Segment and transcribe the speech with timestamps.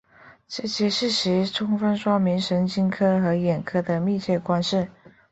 [0.47, 4.87] 这些事实充分说明神经科和眼科的密切关系。